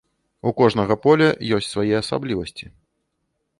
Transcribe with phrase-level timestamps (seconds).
[0.51, 1.27] У кожнага поля
[1.59, 2.65] ёсць свае асаблівасці.